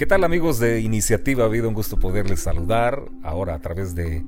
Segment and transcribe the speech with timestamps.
[0.00, 1.42] ¿Qué tal amigos de Iniciativa?
[1.42, 4.24] Ha habido un gusto poderles saludar ahora a través de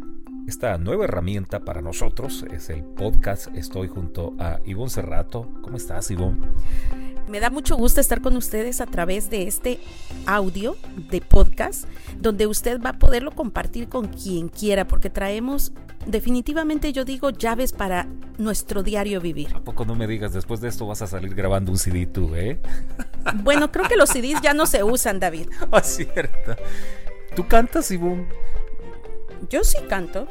[0.46, 2.45] esta nueva herramienta para nosotros.
[2.52, 3.48] Es el podcast.
[3.54, 5.50] Estoy junto a Ivonne Cerrato.
[5.62, 6.46] ¿Cómo estás, Ivonne?
[7.27, 9.80] Me da mucho gusto estar con ustedes a través de este
[10.27, 10.77] audio
[11.11, 11.86] de podcast,
[12.20, 15.73] donde usted va a poderlo compartir con quien quiera, porque traemos
[16.04, 19.54] definitivamente, yo digo, llaves para nuestro diario vivir.
[19.54, 22.34] ¿A poco no me digas, después de esto vas a salir grabando un CD tú,
[22.34, 22.61] eh?
[23.36, 25.48] Bueno, creo que los CDs ya no se usan, David.
[25.72, 26.57] Ah, cierto.
[27.35, 28.26] ¿Tú cantas, Ivonne?
[29.48, 30.29] Yo sí canto.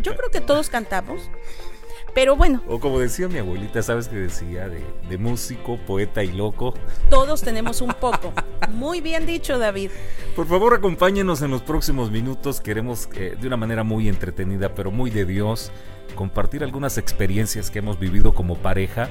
[0.00, 1.30] Yo creo que todos cantamos.
[2.14, 2.62] Pero bueno.
[2.68, 4.68] O como decía mi abuelita, ¿sabes qué decía?
[4.68, 6.74] De, músico, poeta y loco.
[7.08, 8.32] Todos tenemos un poco.
[8.72, 9.90] Muy bien dicho, David.
[10.36, 12.60] Por favor, acompáñenos en los próximos minutos.
[12.60, 15.72] Queremos, eh, de una manera muy entretenida, pero muy de Dios,
[16.14, 19.08] compartir algunas experiencias que hemos vivido como pareja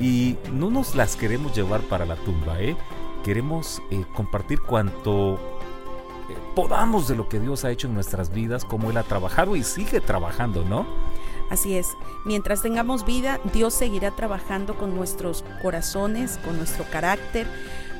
[0.00, 2.76] y no nos las queremos llevar para la tumba, ¿eh?
[3.24, 8.64] Queremos eh, compartir cuanto eh, podamos de lo que Dios ha hecho en nuestras vidas,
[8.64, 10.86] cómo Él ha trabajado y sigue trabajando, ¿no?
[11.50, 17.46] Así es, mientras tengamos vida, Dios seguirá trabajando con nuestros corazones, con nuestro carácter,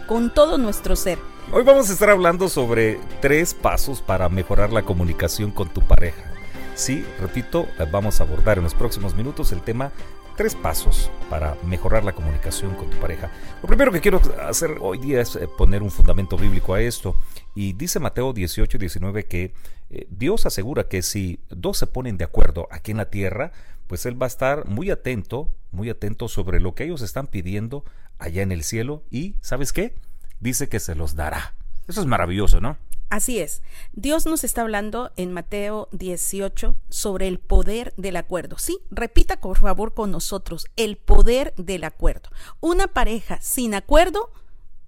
[0.06, 1.18] con todo nuestro ser.
[1.52, 6.32] Hoy vamos a estar hablando sobre tres pasos para mejorar la comunicación con tu pareja.
[6.74, 9.92] Sí, repito, vamos a abordar en los próximos minutos el tema
[10.36, 13.30] tres pasos para mejorar la comunicación con tu pareja.
[13.62, 17.16] Lo primero que quiero hacer hoy día es eh, poner un fundamento bíblico a esto.
[17.54, 19.54] Y dice Mateo 18, 19 que
[19.90, 23.52] eh, Dios asegura que si dos se ponen de acuerdo aquí en la tierra,
[23.86, 27.84] pues Él va a estar muy atento, muy atento sobre lo que ellos están pidiendo
[28.18, 29.94] allá en el cielo y, ¿sabes qué?
[30.40, 31.54] Dice que se los dará.
[31.86, 32.76] Eso es maravilloso, ¿no?
[33.14, 33.62] Así es.
[33.92, 38.58] Dios nos está hablando en Mateo 18 sobre el poder del acuerdo.
[38.58, 42.30] Sí, repita por favor con nosotros, el poder del acuerdo.
[42.58, 44.32] Una pareja sin acuerdo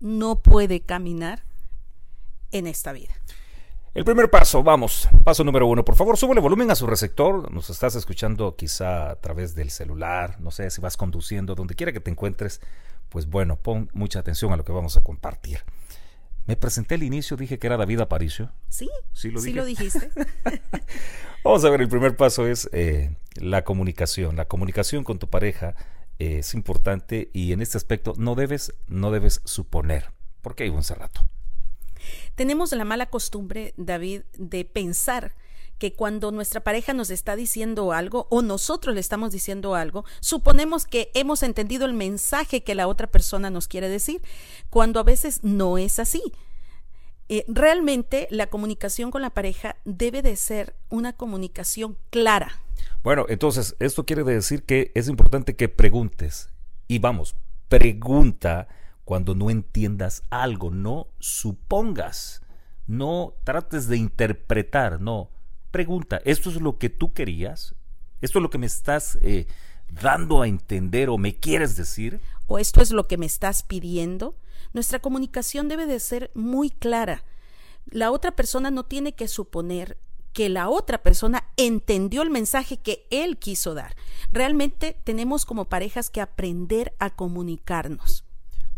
[0.01, 1.45] no puede caminar
[2.51, 3.15] en esta vida.
[3.95, 5.85] El primer paso, vamos, paso número uno.
[5.85, 7.53] Por favor, sube el volumen a su receptor.
[7.53, 11.93] Nos estás escuchando quizá a través del celular, no sé si vas conduciendo, donde quiera
[11.93, 12.61] que te encuentres.
[13.09, 15.61] Pues bueno, pon mucha atención a lo que vamos a compartir.
[16.47, 18.53] Me presenté al inicio, dije que era David Aparicio.
[18.69, 20.11] Sí, sí lo, lo dijiste.
[21.45, 24.37] Vamos a ver, el primer paso es eh, la comunicación.
[24.37, 25.75] La comunicación con tu pareja
[26.19, 30.13] eh, es importante y en este aspecto no debes, no debes suponer.
[30.41, 31.27] ¿Por qué, un rato?
[32.37, 35.35] Tenemos la mala costumbre, David, de pensar
[35.79, 40.87] que cuando nuestra pareja nos está diciendo algo o nosotros le estamos diciendo algo, suponemos
[40.87, 44.23] que hemos entendido el mensaje que la otra persona nos quiere decir,
[44.71, 46.23] cuando a veces no es así.
[47.29, 52.63] Eh, realmente la comunicación con la pareja debe de ser una comunicación clara.
[53.03, 56.51] Bueno, entonces esto quiere decir que es importante que preguntes.
[56.89, 57.37] Y vamos,
[57.69, 58.69] pregunta
[59.05, 62.43] cuando no entiendas algo, no supongas,
[62.87, 65.31] no trates de interpretar, no,
[65.77, 67.75] pregunta, ¿esto es lo que tú querías?
[68.23, 69.47] ¿Esto es lo que me estás eh,
[69.91, 72.19] dando a entender o me quieres decir?
[72.47, 74.37] ¿O esto es lo que me estás pidiendo?
[74.73, 77.25] Nuestra comunicación debe de ser muy clara.
[77.91, 79.99] La otra persona no tiene que suponer
[80.33, 83.97] que la otra persona entendió el mensaje que él quiso dar.
[84.33, 88.25] Realmente tenemos como parejas que aprender a comunicarnos.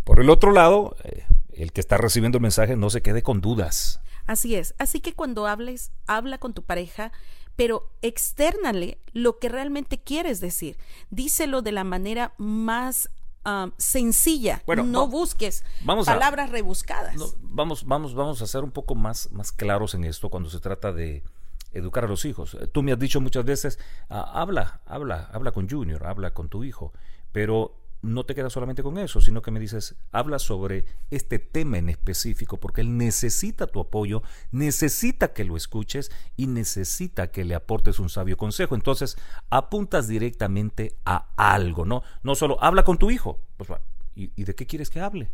[0.02, 1.22] Por el otro lado, eh,
[1.52, 4.00] el que está recibiendo el mensaje no se quede con dudas.
[4.28, 4.74] Así es.
[4.78, 7.12] Así que cuando hables, habla con tu pareja,
[7.56, 10.76] pero externale lo que realmente quieres decir.
[11.10, 13.08] Díselo de la manera más
[13.46, 14.62] ah, sencilla.
[14.66, 15.64] Bueno, no busques
[16.04, 17.16] palabras rebuscadas.
[17.40, 20.92] vamos, vamos, vamos a ser un poco más, más claros en esto cuando se trata
[20.92, 21.24] de
[21.72, 22.54] educar a los hijos.
[22.70, 23.78] Tú me has dicho muchas veces,
[24.10, 26.92] ah, habla, habla, habla con Junior, habla con tu hijo,
[27.32, 31.78] pero no te quedas solamente con eso, sino que me dices, habla sobre este tema
[31.78, 34.22] en específico, porque él necesita tu apoyo,
[34.52, 38.74] necesita que lo escuches y necesita que le aportes un sabio consejo.
[38.74, 39.16] Entonces,
[39.50, 42.02] apuntas directamente a algo, ¿no?
[42.22, 43.70] No solo habla con tu hijo, pues,
[44.14, 45.30] ¿y, de qué quieres que hable?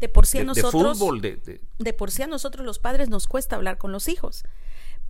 [0.00, 0.98] De por sí a nosotros,
[1.78, 4.44] de por sí a nosotros los padres nos cuesta hablar con los hijos,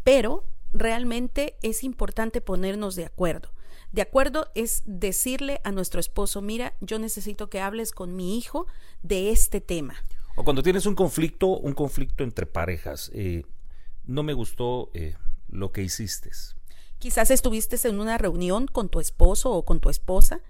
[0.04, 3.50] pero realmente es importante ponernos de acuerdo.
[3.92, 8.66] De acuerdo es decirle a nuestro esposo, mira, yo necesito que hables con mi hijo
[9.02, 9.94] de este tema.
[10.34, 13.44] O cuando tienes un conflicto, un conflicto entre parejas, eh,
[14.04, 15.14] no me gustó eh,
[15.48, 16.30] lo que hiciste.
[16.98, 20.40] Quizás estuviste en una reunión con tu esposo o con tu esposa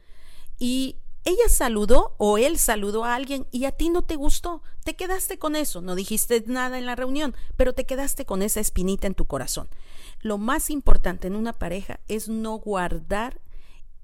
[0.59, 4.63] y ella saludó o él saludó a alguien y a ti no te gustó.
[4.85, 8.61] Te quedaste con eso, no dijiste nada en la reunión, pero te quedaste con esa
[8.61, 9.69] espinita en tu corazón.
[10.21, 13.41] Lo más importante en una pareja es no guardar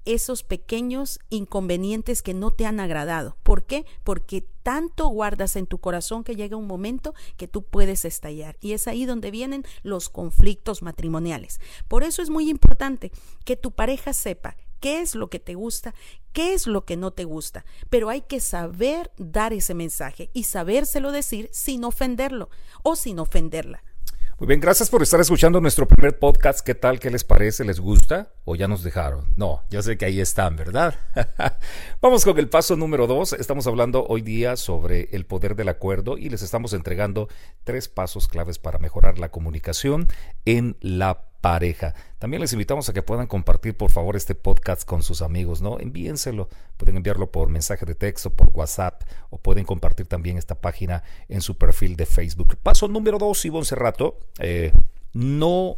[0.03, 3.37] esos pequeños inconvenientes que no te han agradado.
[3.43, 3.85] ¿Por qué?
[4.03, 8.57] Porque tanto guardas en tu corazón que llega un momento que tú puedes estallar.
[8.59, 11.61] Y es ahí donde vienen los conflictos matrimoniales.
[11.87, 13.13] Por eso es muy importante
[13.45, 15.95] que tu pareja sepa qué es lo que te gusta,
[16.33, 17.63] qué es lo que no te gusta.
[17.89, 22.49] Pero hay que saber dar ese mensaje y sabérselo decir sin ofenderlo
[22.83, 23.81] o sin ofenderla.
[24.39, 26.59] Muy bien, gracias por estar escuchando nuestro primer podcast.
[26.65, 26.99] ¿Qué tal?
[26.99, 27.63] ¿Qué les parece?
[27.63, 28.33] ¿Les gusta?
[28.43, 29.31] ¿O ya nos dejaron?
[29.37, 30.95] No, ya sé que ahí están, ¿verdad?
[32.01, 33.31] Vamos con el paso número dos.
[33.31, 37.29] Estamos hablando hoy día sobre el poder del acuerdo y les estamos entregando
[37.63, 40.07] tres pasos claves para mejorar la comunicación
[40.45, 41.93] en la pareja.
[42.19, 45.77] También les invitamos a que puedan compartir por favor este podcast con sus amigos, ¿no?
[45.79, 51.03] Envíenselo, pueden enviarlo por mensaje de texto, por WhatsApp o pueden compartir también esta página
[51.27, 52.57] en su perfil de Facebook.
[52.63, 54.71] Paso número dos, Ivonne Cerrato, eh,
[55.13, 55.75] no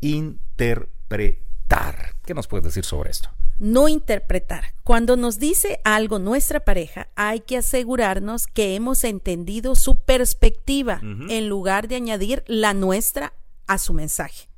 [0.00, 2.16] interpretar.
[2.26, 3.33] ¿Qué nos puedes decir sobre esto?
[3.58, 4.74] No interpretar.
[4.82, 11.48] Cuando nos dice algo nuestra pareja, hay que asegurarnos que hemos entendido su perspectiva en
[11.48, 13.32] lugar de añadir la nuestra
[13.66, 14.48] a su mensaje.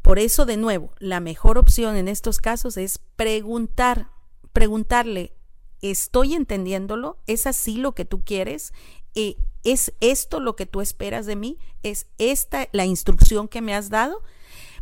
[0.00, 4.08] Por eso, de nuevo, la mejor opción en estos casos es preguntar,
[4.52, 5.32] preguntarle,
[5.80, 7.18] ¿estoy entendiéndolo?
[7.26, 8.72] ¿Es así lo que tú quieres?
[9.14, 11.58] Eh, ¿Es esto lo que tú esperas de mí?
[11.84, 14.22] ¿Es esta la instrucción que me has dado?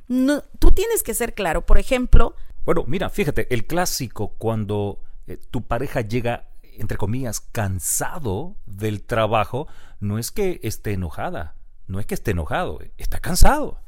[0.09, 1.67] No, tú tienes que ser claro.
[1.67, 2.35] Por ejemplo...
[2.65, 9.67] Bueno, mira, fíjate, el clásico cuando eh, tu pareja llega, entre comillas, cansado del trabajo,
[9.99, 13.81] no es que esté enojada, no es que esté enojado, está cansado.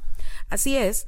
[0.49, 1.07] Así es,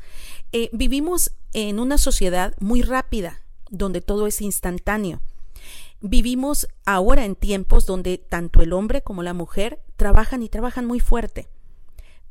[0.51, 5.21] eh, vivimos en una sociedad muy rápida, donde todo es instantáneo.
[6.01, 10.99] Vivimos ahora en tiempos donde tanto el hombre como la mujer trabajan y trabajan muy
[10.99, 11.47] fuerte.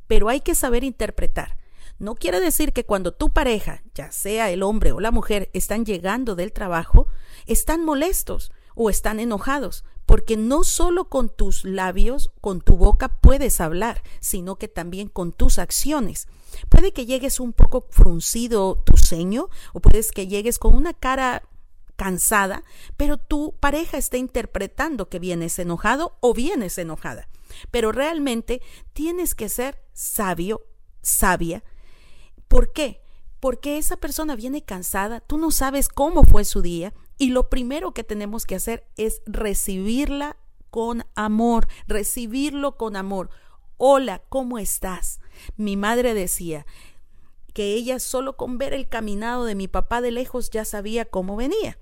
[0.06, 1.56] Pero hay que saber interpretar.
[1.98, 5.84] No quiere decir que cuando tu pareja, ya sea el hombre o la mujer, están
[5.84, 7.06] llegando del trabajo,
[7.46, 13.60] están molestos o están enojados, porque no solo con tus labios, con tu boca puedes
[13.60, 16.26] hablar, sino que también con tus acciones.
[16.68, 21.48] Puede que llegues un poco fruncido tu ceño o puedes que llegues con una cara
[21.96, 22.64] cansada,
[22.96, 27.28] pero tu pareja está interpretando que vienes enojado o vienes enojada.
[27.70, 28.60] Pero realmente
[28.92, 30.66] tienes que ser sabio,
[31.02, 31.62] sabia.
[32.54, 33.00] ¿Por qué?
[33.40, 37.92] Porque esa persona viene cansada, tú no sabes cómo fue su día y lo primero
[37.92, 40.36] que tenemos que hacer es recibirla
[40.70, 43.28] con amor, recibirlo con amor.
[43.76, 45.18] Hola, ¿cómo estás?
[45.56, 46.64] Mi madre decía
[47.54, 51.34] que ella solo con ver el caminado de mi papá de lejos ya sabía cómo
[51.34, 51.76] venía.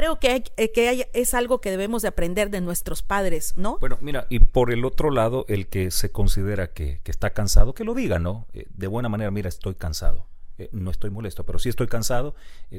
[0.00, 3.76] Creo que, eh, que es algo que debemos de aprender de nuestros padres, ¿no?
[3.80, 7.84] Bueno, mira, y por el otro lado, el que se considera que, está cansado, que
[7.84, 8.46] lo diga, ¿no?
[8.54, 10.26] Eh, de buena manera, mira, estoy cansado.
[10.56, 12.34] Eh, no estoy molesto, pero sí estoy cansado,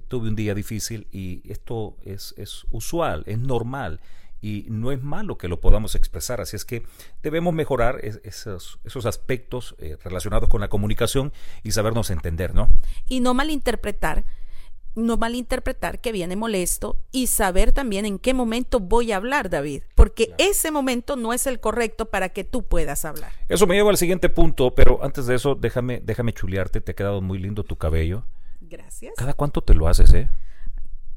[0.08, 4.00] tuve un día difícil y esto es, es usual, es normal
[4.42, 6.42] y no es malo que lo podamos expresar.
[6.42, 6.84] Así es que
[7.22, 11.32] debemos mejorar esos, esos, aspectos eh, relacionados con la comunicación
[11.64, 12.68] y sabernos entender, ¿no?
[13.08, 14.26] Y no malinterpretar,
[14.96, 19.84] no malinterpretar que viene molesto y saber también en qué momento voy a hablar, David,
[19.96, 23.32] porque ese momento no es el correcto para que tú puedas hablar.
[23.48, 26.96] Eso me lleva al siguiente punto, pero antes de eso, déjame, déjame chulearte, te ha
[26.96, 28.26] quedado muy lindo tu cabello.
[28.60, 29.14] Gracias.
[29.18, 30.30] ¿Cada cuánto te lo haces, eh?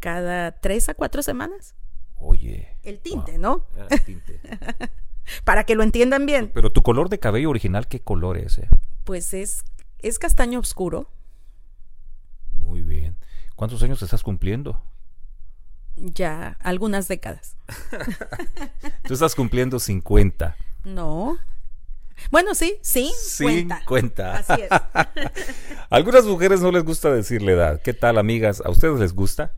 [0.01, 1.75] Cada tres a cuatro semanas.
[2.19, 2.77] Oye.
[2.83, 3.67] El tinte, ¿no?
[3.79, 4.41] Ah, el tinte.
[5.45, 6.51] Para que lo entiendan bien.
[6.53, 8.59] Pero tu color de cabello original, ¿qué color es?
[8.59, 8.69] Eh?
[9.05, 9.65] Pues es,
[10.01, 11.09] es castaño oscuro.
[13.65, 14.79] ¿Cuántos años estás cumpliendo?
[15.97, 17.57] Ya, algunas décadas.
[19.09, 20.55] Tú estás cumpliendo 50.
[20.85, 21.39] No.
[22.31, 23.11] Bueno, sí, sí.
[23.19, 24.33] 50.
[24.37, 24.69] Así es.
[25.89, 27.81] algunas mujeres no les gusta decirle edad.
[27.81, 28.61] ¿Qué tal, amigas?
[28.63, 29.53] ¿A ustedes les gusta?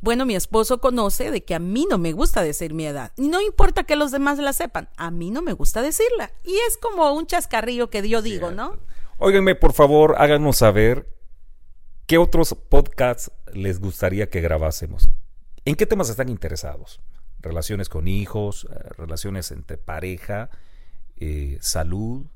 [0.00, 3.12] Bueno, mi esposo conoce de que a mí no me gusta decir mi edad.
[3.16, 6.32] Y no importa que los demás la sepan, a mí no me gusta decirla.
[6.42, 8.78] Y es como un chascarrillo que yo digo, ¿no?
[9.18, 11.06] Óiganme, por favor, háganos saber
[12.06, 15.08] qué otros podcasts les gustaría que grabásemos.
[15.64, 17.00] ¿En qué temas están interesados?
[17.40, 20.50] Relaciones con hijos, eh, relaciones entre pareja,
[21.16, 22.26] eh, salud,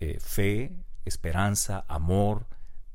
[0.00, 0.72] eh, fe,
[1.04, 2.46] esperanza, amor,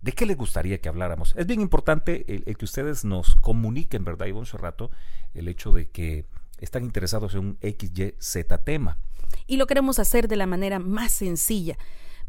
[0.05, 1.34] ¿De qué les gustaría que habláramos?
[1.36, 4.91] Es bien importante el, que ustedes nos comuniquen, ¿verdad, Ivonne rato
[5.34, 6.27] El hecho de que
[6.60, 9.00] están interesados en un XYZ tema.
[9.48, 11.75] Y lo queremos hacer de la manera más sencilla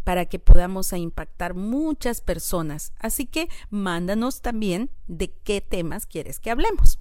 [0.06, 2.92] para que podamos impactar muchas personas.
[3.00, 7.00] Así que mándanos también de qué temas quieres que hablemos.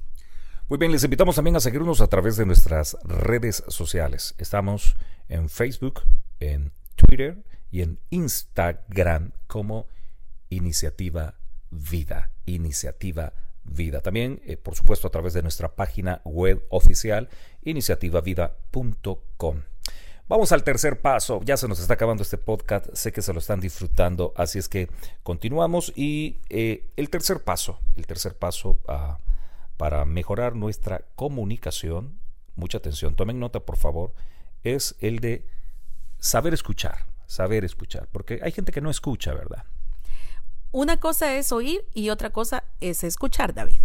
[0.69, 4.33] Muy bien, les invitamos también a seguirnos a través de nuestras redes sociales.
[4.39, 4.95] Estamos
[5.29, 6.01] en Facebook,
[6.39, 9.85] en Twitter y en Instagram como
[10.49, 11.35] Iniciativa
[11.69, 12.31] Vida.
[12.47, 13.33] Iniciativa
[13.65, 14.01] vida.
[14.01, 17.29] También, eh, por supuesto, a través de nuestra página web oficial,
[17.61, 19.61] iniciativavida.com.
[20.27, 21.39] Vamos al tercer paso.
[21.43, 22.87] Ya se nos está acabando este podcast.
[22.93, 24.33] Sé que se lo están disfrutando.
[24.35, 24.89] Así es que
[25.21, 25.93] continuamos.
[25.95, 29.19] Y eh, el tercer paso, el tercer paso ah,
[29.77, 32.19] para mejorar nuestra comunicación,
[32.55, 34.13] mucha atención, tomen nota por favor,
[34.63, 35.45] es el de
[36.17, 37.05] saber escuchar.
[37.27, 38.07] Saber escuchar.
[38.11, 39.65] Porque hay gente que no escucha, ¿verdad?
[40.71, 43.79] Una cosa es oír y otra cosa es escuchar, David.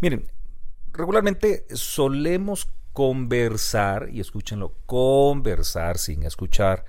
[0.00, 0.30] Miren,
[0.92, 6.84] regularmente solemos conversar, y escúchenlo, conversar sin escuchar,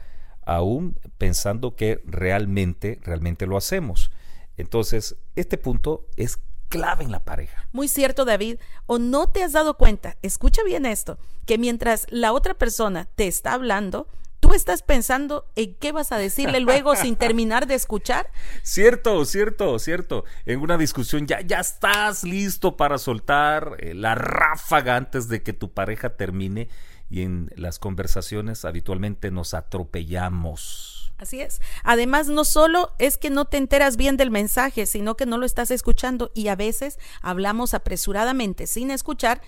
[0.46, 4.12] aún pensando que realmente, realmente lo hacemos.
[4.58, 6.40] Entonces, este punto es
[6.70, 7.68] clave en la pareja.
[7.72, 8.58] Muy cierto, David.
[8.86, 10.18] ¿O no te has dado cuenta?
[10.22, 14.08] Escucha bien esto, que mientras la otra persona te está hablando,
[14.42, 18.30] tú estás pensando en qué vas a decirle luego sin terminar de escuchar.
[18.64, 20.26] Cierto, cierto, cierto.
[20.46, 25.54] En una discusión ya, ya estás listo para soltar eh, la ráfaga antes de que
[25.54, 26.68] tu pareja termine
[27.10, 31.14] y en las conversaciones habitualmente nos atropellamos.
[31.22, 31.62] Así es.
[31.84, 35.46] Además, no solo es que no te enteras bien del mensaje, sino que no lo
[35.46, 39.40] estás escuchando y a veces hablamos apresuradamente sin escuchar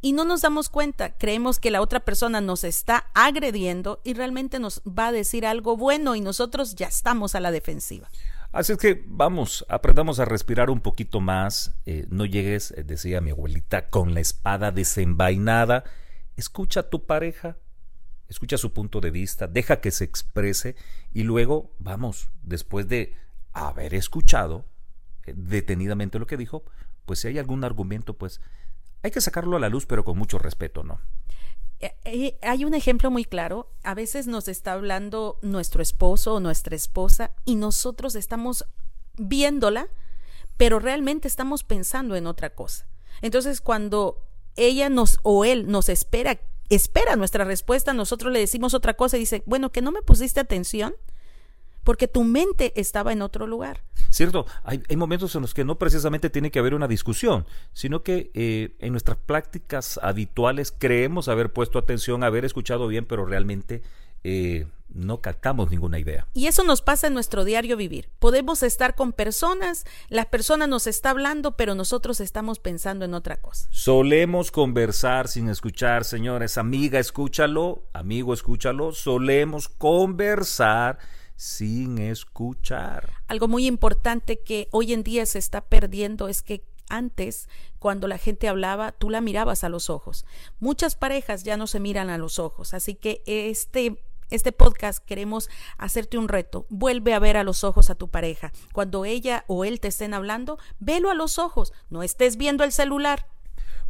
[0.00, 4.58] y no nos damos cuenta, creemos que la otra persona nos está agrediendo y realmente
[4.58, 8.08] nos va a decir algo bueno y nosotros ya estamos a la defensiva.
[8.52, 13.20] Así es que vamos, aprendamos a respirar un poquito más, eh, no llegues, eh, decía
[13.20, 15.84] mi abuelita, con la espada desenvainada,
[16.36, 17.58] escucha a tu pareja,
[18.28, 20.74] escucha su punto de vista, deja que se exprese
[21.12, 23.14] y luego vamos, después de
[23.52, 24.64] haber escuchado
[25.26, 26.64] eh, detenidamente lo que dijo,
[27.06, 28.40] pues si hay algún argumento, pues
[29.02, 31.00] hay que sacarlo a la luz, pero con mucho respeto, ¿no?
[31.80, 33.70] Eh, eh, hay un ejemplo muy claro.
[33.82, 38.66] A veces nos está hablando nuestro esposo o nuestra esposa y nosotros estamos
[39.16, 39.88] viéndola,
[40.56, 42.86] pero realmente estamos pensando en otra cosa.
[43.22, 44.18] Entonces, cuando
[44.56, 49.20] ella nos o él nos espera, espera nuestra respuesta, nosotros le decimos otra cosa y
[49.20, 50.94] dice, bueno, que no me pusiste atención
[51.84, 53.82] porque tu mente estaba en otro lugar.
[54.10, 58.30] Cierto, hay, momentos en los que no precisamente tiene que haber una discusión, sino que
[58.34, 63.82] eh, en nuestras prácticas habituales creemos haber puesto atención, haber escuchado bien, pero realmente
[64.24, 66.26] eh, no captamos ninguna idea.
[66.34, 68.10] Y eso nos pasa en nuestro diario vivir.
[68.18, 73.40] Podemos estar con personas, la persona nos está hablando, pero nosotros estamos pensando en otra
[73.40, 73.68] cosa.
[73.70, 76.58] Solemos conversar sin escuchar, señores.
[76.58, 77.84] Amiga, escúchalo.
[77.92, 78.92] Amigo, escúchalo.
[78.92, 80.98] Solemos conversar
[81.40, 83.14] sin escuchar.
[83.26, 88.18] Algo muy importante que hoy en día se está perdiendo es que antes, cuando la
[88.18, 90.26] gente hablaba, tú la mirabas a los ojos.
[90.58, 95.48] Muchas parejas ya no se miran a los ojos, así que este este podcast queremos
[95.78, 96.66] hacerte un reto.
[96.68, 98.52] Vuelve a ver a los ojos a tu pareja.
[98.74, 101.72] Cuando ella o él te estén hablando, velo a los ojos.
[101.88, 103.26] No estés viendo el celular.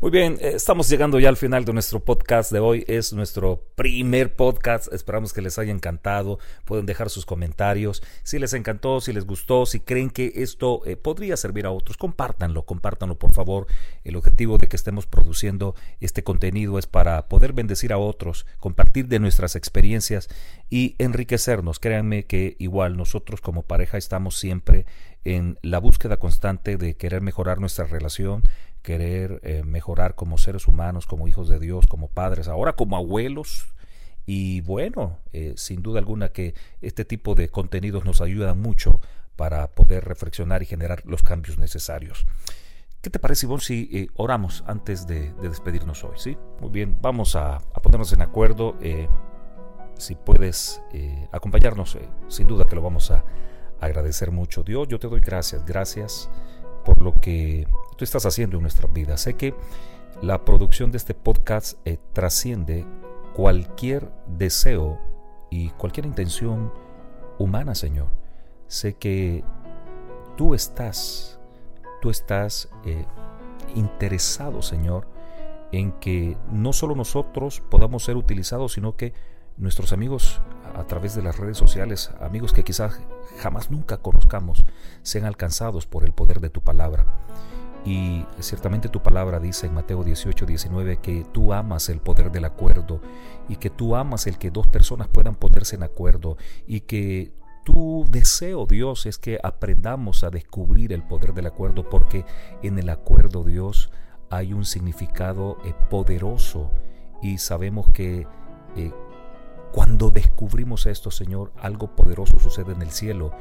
[0.02, 2.86] Muy bien, eh, estamos llegando ya al final de nuestro podcast de hoy.
[2.88, 4.90] Es nuestro primer podcast.
[4.94, 6.38] Esperamos que les haya encantado.
[6.64, 8.02] Pueden dejar sus comentarios.
[8.22, 11.98] Si les encantó, si les gustó, si creen que esto eh, podría servir a otros,
[11.98, 13.66] compártanlo, compártanlo por favor.
[14.02, 19.06] El objetivo de que estemos produciendo este contenido es para poder bendecir a otros, compartir
[19.06, 20.30] de nuestras experiencias
[20.70, 21.78] y enriquecernos.
[21.78, 24.86] Créanme que igual nosotros como pareja estamos siempre
[25.24, 28.42] en la búsqueda constante de querer mejorar nuestra relación
[28.82, 33.68] querer eh, mejorar como seres humanos, como hijos de Dios, como padres, ahora como abuelos.
[34.26, 39.00] Y bueno, eh, sin duda alguna que este tipo de contenidos nos ayudan mucho
[39.36, 42.26] para poder reflexionar y generar los cambios necesarios.
[43.00, 46.16] ¿Qué te parece, Ivonne, si eh, oramos antes de, despedirnos hoy?
[46.16, 46.36] ¿sí?
[46.60, 48.76] Muy bien, vamos a, a ponernos en acuerdo.
[49.96, 50.82] si puedes
[51.32, 53.24] acompañarnos, sin duda que lo vamos a
[53.80, 54.62] agradecer mucho.
[54.62, 56.30] Dios, yo te doy gracias, gracias
[56.84, 59.16] por lo que tú estás haciendo en nuestra vida.
[59.16, 59.54] Sé que
[60.22, 62.86] la producción de este podcast eh, trasciende
[63.34, 64.98] cualquier deseo
[65.50, 66.72] y cualquier intención
[67.38, 68.08] humana, Señor.
[68.66, 69.42] Sé que
[70.36, 71.40] tú estás,
[72.00, 73.04] tú estás eh,
[73.74, 75.06] interesado, Señor,
[75.72, 79.12] en que no solo nosotros podamos ser utilizados, sino que
[79.60, 80.40] nuestros amigos
[80.74, 83.00] a través de las redes sociales, amigos que quizás
[83.38, 84.64] jamás nunca conozcamos,
[85.02, 87.06] sean alcanzados por el poder de tu palabra.
[87.84, 92.44] Y ciertamente tu palabra dice en Mateo 18, 19 que tú amas el poder del
[92.44, 93.00] acuerdo
[93.48, 96.36] y que tú amas el que dos personas puedan ponerse en acuerdo
[96.66, 97.32] y que
[97.64, 102.24] tu deseo, Dios, es que aprendamos a descubrir el poder del acuerdo porque
[102.62, 103.90] en el acuerdo, Dios,
[104.28, 106.70] hay un significado eh, poderoso
[107.22, 108.26] y sabemos que
[108.76, 108.92] eh,
[109.72, 113.32] Cuando descubrimos esto, Señor, algo poderoso sucede en el cielo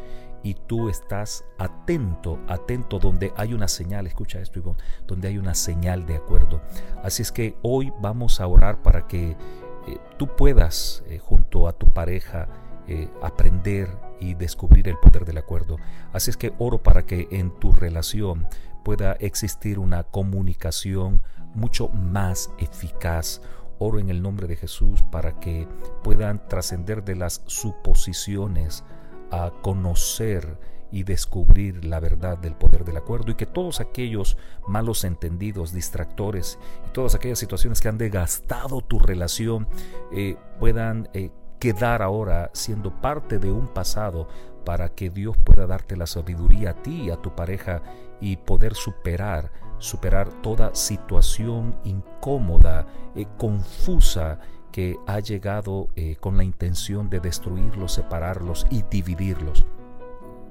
[0.44, 5.56] y tú estás atento, atento donde hay una señal, escucha esto, Ivonne, donde hay una
[5.56, 6.62] señal de acuerdo.
[7.04, 11.74] Así es que hoy vamos a orar para que eh, tú puedas, eh, junto a
[11.74, 12.48] tu pareja,
[12.88, 15.78] eh, aprender y descubrir el poder del acuerdo.
[16.14, 18.48] Así es que oro para que en tu relación
[18.84, 21.22] pueda existir una comunicación
[21.54, 23.42] mucho más eficaz.
[23.80, 25.68] Oro en el nombre de Jesús para que
[26.04, 28.84] puedan trascender de las suposiciones
[29.32, 30.58] a conocer
[30.92, 36.58] y descubrir la verdad del poder del acuerdo y que todos aquellos malos entendidos, distractores
[36.88, 39.68] y todas aquellas situaciones que han desgastado tu relación
[40.12, 44.28] eh, puedan eh, quedar ahora siendo parte de un pasado
[44.66, 47.82] para que Dios pueda darte la sabiduría a ti y a tu pareja
[48.22, 54.40] y poder superar, superar toda situación incómoda, eh, confusa
[54.72, 59.66] que ha llegado eh, con la intención de destruirlos, separarlos y dividirlos.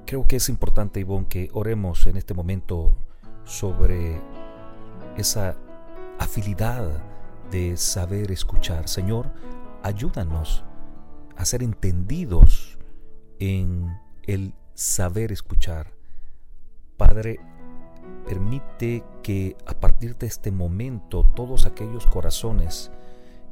[0.05, 2.95] Creo que es importante, Ivonne, que oremos en este momento
[3.45, 4.19] sobre
[5.17, 5.55] esa
[6.17, 6.85] afinidad
[7.51, 8.87] de saber escuchar.
[8.87, 9.31] Señor,
[9.83, 10.63] ayúdanos
[11.35, 12.77] a ser entendidos
[13.39, 15.93] en el saber escuchar.
[16.97, 17.39] Padre,
[18.25, 22.91] permite que a partir de este momento todos aquellos corazones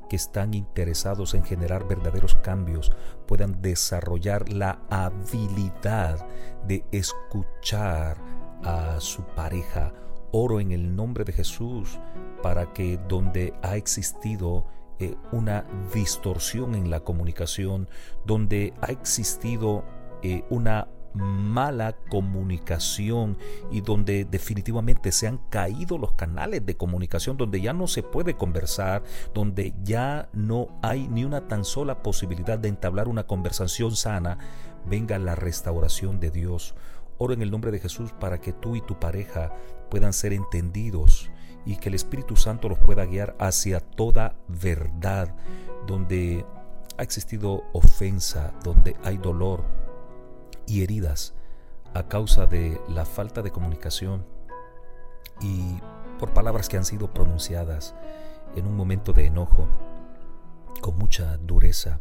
[0.09, 2.91] que están interesados en generar verdaderos cambios
[3.25, 6.25] puedan desarrollar la habilidad
[6.65, 8.17] de escuchar
[8.63, 9.93] a su pareja.
[10.31, 11.99] Oro en el nombre de Jesús
[12.41, 14.65] para que donde ha existido
[14.99, 17.89] eh, una distorsión en la comunicación,
[18.25, 19.83] donde ha existido
[20.23, 23.37] eh, una mala comunicación
[23.71, 28.35] y donde definitivamente se han caído los canales de comunicación, donde ya no se puede
[28.35, 34.37] conversar, donde ya no hay ni una tan sola posibilidad de entablar una conversación sana,
[34.85, 36.75] venga la restauración de Dios.
[37.17, 39.51] Oro en el nombre de Jesús para que tú y tu pareja
[39.89, 41.31] puedan ser entendidos
[41.65, 45.35] y que el Espíritu Santo los pueda guiar hacia toda verdad,
[45.85, 46.45] donde
[46.97, 49.65] ha existido ofensa, donde hay dolor,
[50.67, 51.33] y heridas
[51.93, 54.25] a causa de la falta de comunicación
[55.41, 55.79] y
[56.19, 57.95] por palabras que han sido pronunciadas
[58.55, 59.67] en un momento de enojo,
[60.81, 61.99] con mucha dureza.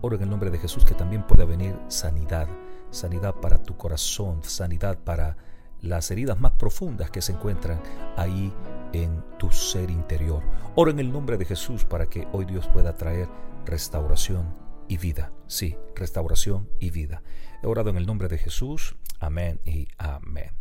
[0.00, 2.48] Oro en el nombre de Jesús que también pueda venir sanidad,
[2.90, 5.36] sanidad para tu corazón, sanidad para
[5.80, 7.80] las heridas más profundas que se encuentran
[8.16, 8.52] ahí
[8.92, 10.42] en tu ser interior.
[10.74, 13.28] Oro en el nombre de Jesús para que hoy Dios pueda traer
[13.64, 14.54] restauración
[14.88, 15.32] y vida.
[15.46, 17.22] Sí, restauración y vida.
[17.66, 18.94] He orado en el nombre de Jesús.
[19.18, 20.52] Amén y amén.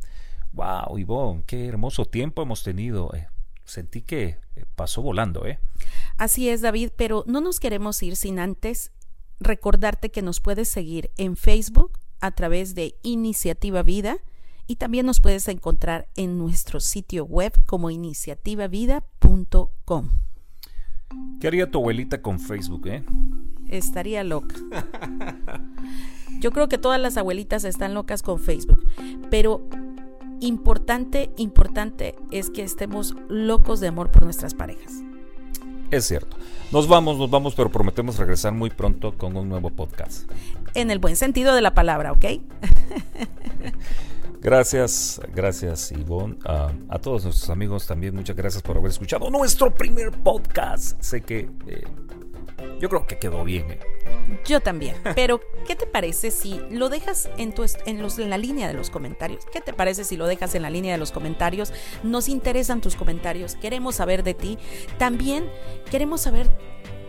[0.54, 3.13] Wow, Ivonne, qué hermoso tiempo hemos tenido.
[3.13, 3.28] Eh.
[3.63, 5.60] sentí que eh, pasó volando, ¿eh?
[6.18, 8.91] Así es, David, pero no nos queremos ir sin antes
[9.39, 14.18] recordarte que nos puedes seguir en Facebook a través de Iniciativa Vida
[14.65, 20.10] y también nos puedes encontrar en nuestro sitio web como iniciativavida.com.
[21.39, 23.04] ¿Qué haría tu abuelita con Facebook, eh?
[23.70, 24.56] Estaría loca.
[26.46, 28.86] Yo creo que todas las abuelitas están locas con Facebook,
[29.32, 29.68] pero
[30.42, 34.94] importante, importante es que estemos locos de amor por nuestras parejas.
[35.90, 36.38] Es cierto.
[36.72, 40.30] Nos vamos, nos vamos, pero prometemos regresar muy pronto con un nuevo podcast.
[40.76, 42.26] En el buen sentido de la palabra, ¿ok?
[44.40, 46.38] Gracias, gracias Ivonne.
[46.46, 51.02] a todos nuestros amigos también muchas gracias por haber escuchado nuestro primer podcast.
[51.02, 51.84] Sé que eh,
[52.80, 53.72] yo creo que quedó bien.
[53.72, 53.80] ¿eh?
[54.46, 54.96] Yo también.
[55.16, 58.74] Pero, ¿qué te parece si lo dejas en, tu, en, los, en la línea de
[58.74, 59.46] los comentarios?
[59.52, 61.74] ¿Qué te parece si lo dejas en la línea de los comentarios?
[62.04, 64.58] Nos interesan tus comentarios, queremos saber de ti.
[64.98, 65.50] También
[65.90, 66.50] queremos saber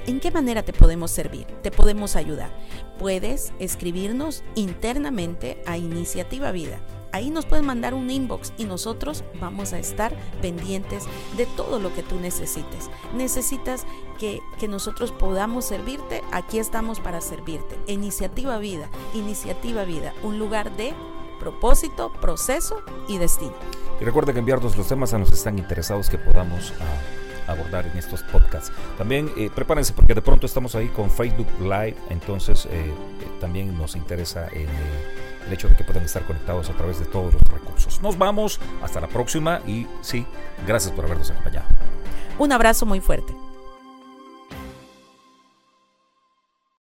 [0.06, 1.46] ¿En qué manera te podemos servir?
[1.62, 2.56] ¿Te podemos ayudar?
[2.96, 6.78] Puedes escribirnos internamente a Iniciativa Vida
[7.16, 11.04] Ahí nos pueden mandar un inbox y nosotros vamos a estar pendientes
[11.38, 12.90] de todo lo que tú necesites.
[13.14, 13.86] Necesitas
[14.18, 17.78] que, que nosotros podamos servirte, aquí estamos para servirte.
[17.86, 20.92] Iniciativa Vida, Iniciativa Vida, un lugar de
[21.40, 23.54] propósito, proceso y destino.
[23.98, 27.86] Y recuerda que enviarnos los temas a los que están interesados que podamos ah, abordar
[27.86, 28.70] en estos podcasts.
[28.98, 32.92] También eh, prepárense porque de pronto estamos ahí con Facebook Live, entonces eh, eh,
[33.40, 34.68] también nos interesa en
[35.46, 38.00] el hecho de que puedan estar conectados a través de todos los recursos.
[38.02, 40.26] Nos vamos, hasta la próxima y sí,
[40.66, 41.66] gracias por habernos acompañado.
[42.38, 43.45] Un abrazo muy fuerte.